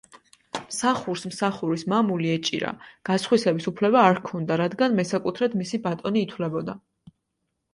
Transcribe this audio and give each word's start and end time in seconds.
მსახურს 0.59 1.25
„მსახურის 1.31 1.83
მამული“ 1.93 2.31
ეჭირა, 2.37 2.71
გასხვისების 3.09 3.69
უფლება 3.73 4.01
არ 4.07 4.17
ჰქონდა, 4.23 4.59
რადგან 4.63 4.97
მესაკუთრედ 5.01 5.57
მისი 5.61 5.83
ბატონი 5.85 6.25
ითვლებოდა. 6.29 6.79